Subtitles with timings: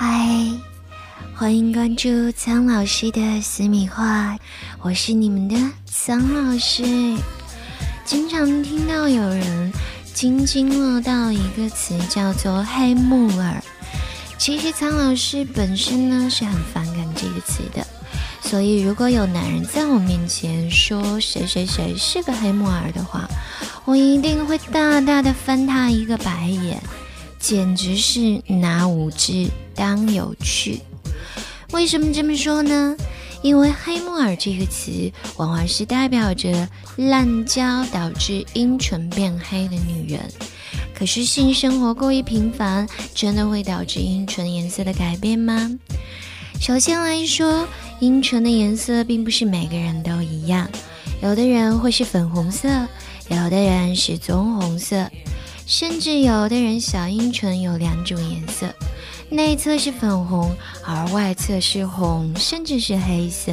[0.00, 0.28] 嗨，
[1.34, 4.38] 欢迎关注苍老师的私密话，
[4.80, 5.56] 我是你们的
[5.86, 6.84] 苍老师。
[8.04, 9.72] 经常听到有人
[10.14, 13.60] 津津乐道一个词叫做“黑木耳”，
[14.38, 17.84] 其实苍老师本身呢是很反感这个词的，
[18.40, 23.28] 所以如果有男人在我面前说谁谁谁是个黑木耳的话，
[23.84, 26.80] 我一定会大大的翻他一个白眼。
[27.38, 30.80] 简直是拿无知当有趣。
[31.72, 32.96] 为什么这么说呢？
[33.40, 40.20] 因为“黑木耳”这个词往往是代表着滥交导致阴唇变黑的女人。
[40.92, 45.70] 可是性生活过于频繁，真的会导致阴唇颜色的改变吗？
[46.60, 47.68] 首先来说，
[48.00, 50.68] 阴唇的颜色并不是每个人都一样，
[51.22, 52.68] 有的人会是粉红色，
[53.28, 55.08] 有的人是棕红色。
[55.68, 58.74] 甚至有的人小阴唇有两种颜色，
[59.28, 63.52] 内侧是粉红，而外侧是红，甚至是黑色。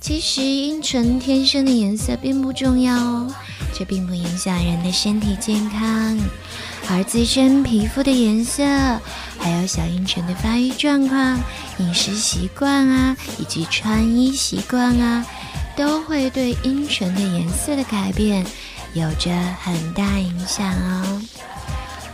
[0.00, 3.34] 其实阴唇天生的颜色并不重要哦，
[3.74, 6.18] 这并不影响人的身体健康。
[6.88, 8.64] 而自身皮肤的颜色，
[9.38, 11.38] 还有小阴唇的发育状况、
[11.76, 15.26] 饮食习惯啊，以及穿衣习惯啊，
[15.76, 18.46] 都会对阴唇的颜色的改变。
[18.94, 19.30] 有着
[19.62, 21.22] 很大影响哦。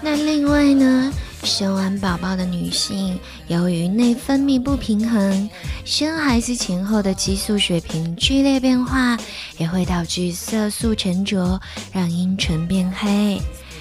[0.00, 1.12] 那另外呢，
[1.44, 5.48] 生完宝宝的女性，由于内分泌不平衡，
[5.84, 9.16] 生孩子前后的激素水平剧烈变化，
[9.56, 11.60] 也会导致色素沉着，
[11.92, 13.40] 让阴唇变黑。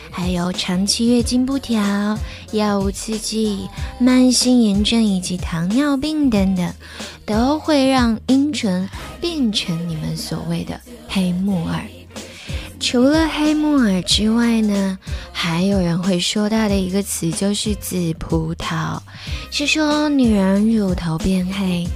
[0.10, 2.18] 还有长期月经不调、
[2.52, 3.68] 药物刺激、
[4.00, 6.72] 慢性炎症以及糖尿病等等，
[7.26, 8.88] 都会让阴唇
[9.20, 11.84] 变成你们所谓的黑木耳。
[12.84, 15.00] 除了黑木耳之外呢，
[15.32, 19.00] 还有人会说到的一个词就是紫葡萄，
[19.50, 21.88] 是说女人乳头变黑。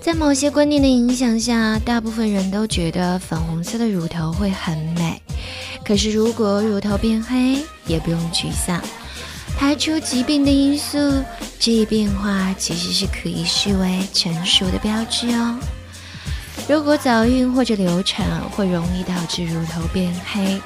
[0.00, 5.20] 在某些观念的影响下，大部分人都觉得粉红色的乳头会很美。
[5.84, 7.58] 可是如果乳头变黑，
[7.88, 8.80] 也不用沮丧，
[9.58, 10.96] 排除疾病的因素，
[11.58, 15.58] 这一变化其实是可以视为成熟的标志哦。
[16.66, 20.58] 如果早孕或者流产会容易导致乳头变黑，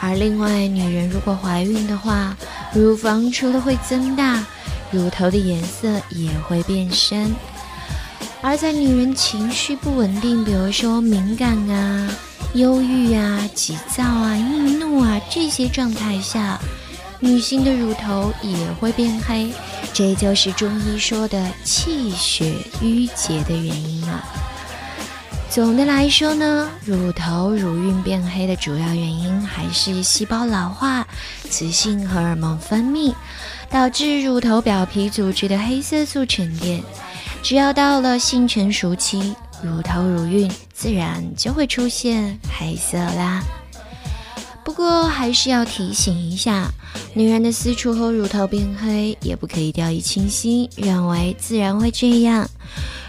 [0.00, 2.34] 而另外女人如果怀孕的话，
[2.72, 4.42] 乳房除了会增大，
[4.90, 7.34] 乳头的颜色也会变深。
[8.40, 12.10] 而在女人情绪不稳定，比如说敏感啊、
[12.54, 16.58] 忧郁啊、急躁啊、易怒啊这些状态下，
[17.20, 19.52] 女性的乳头也会变黑，
[19.92, 24.24] 这就是中医说的气血瘀结的原因了。
[25.48, 31.06] 总的来说呢，乳头乳晕变黑的主要原因还是细胞老化、
[31.48, 33.14] 雌性荷尔蒙分泌，
[33.70, 36.82] 导致乳头表皮组织的黑色素沉淀。
[37.42, 43.42] 只要到了性成熟期，乳头乳晕自然就会出现黑色啦。
[44.62, 46.68] 不过还是要提醒一下，
[47.14, 52.46] 女人的私处和乳头变黑，也不可以掉以轻心，认为自然会这样。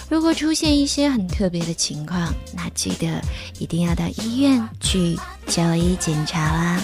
[0.09, 3.21] 如果出现一些很特别的情况，那记得
[3.59, 6.81] 一定要到医院去就医检查啦。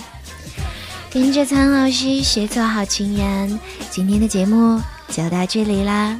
[1.10, 6.20] 跟着苍老师学做好情人，今天的节目就到这里啦。